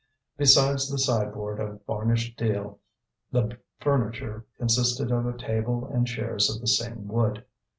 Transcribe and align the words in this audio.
Besides 0.35 0.89
the 0.89 0.97
sideboard 0.97 1.59
of 1.59 1.85
varnished 1.85 2.35
deal 2.35 2.79
the 3.31 3.59
furniture 3.79 4.47
consisted 4.57 5.11
of 5.11 5.27
a 5.27 5.37
table 5.37 5.85
and 5.85 6.07
chairs 6.07 6.49
of 6.49 6.59
the 6.59 6.65
same 6.65 7.07
wood. 7.07 7.45